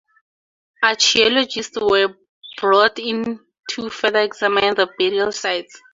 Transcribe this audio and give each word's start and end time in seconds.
Archaeologists 0.81 1.77
were 1.79 2.15
brought 2.57 2.97
in 2.97 3.39
to 3.69 3.87
further 3.91 4.21
examine 4.21 4.73
the 4.73 4.89
burial 4.97 5.31
site. 5.31 5.69